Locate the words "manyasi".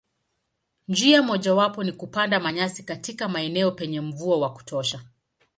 2.39-2.83